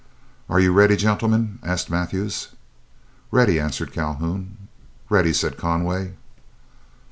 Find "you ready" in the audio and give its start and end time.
0.59-0.95